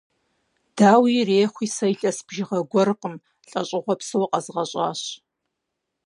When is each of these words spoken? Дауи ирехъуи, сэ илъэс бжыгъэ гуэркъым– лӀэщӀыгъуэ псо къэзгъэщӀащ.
Дауи 0.77 1.13
ирехъуи, 1.19 1.67
сэ 1.75 1.85
илъэс 1.93 2.17
бжыгъэ 2.27 2.59
гуэркъым– 2.69 3.15
лӀэщӀыгъуэ 3.49 3.95
псо 3.99 4.19
къэзгъэщӀащ. 4.31 5.01